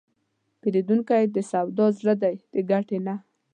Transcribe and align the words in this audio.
پیرودونکی 0.61 1.23
د 1.35 1.37
سودا 1.51 1.85
زړه 1.99 2.13
دی، 2.21 2.35
د 2.53 2.55
ګټې 2.69 2.97
نه. 3.07 3.15